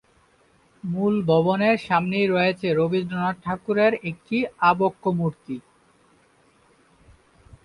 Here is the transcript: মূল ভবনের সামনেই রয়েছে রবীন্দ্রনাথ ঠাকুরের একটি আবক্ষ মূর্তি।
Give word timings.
মূল 0.83 1.15
ভবনের 1.25 1.77
সামনেই 1.87 2.27
রয়েছে 2.27 2.67
রবীন্দ্রনাথ 2.71 3.35
ঠাকুরের 3.45 3.93
একটি 4.09 4.37
আবক্ষ 4.69 5.03
মূর্তি। 5.19 5.57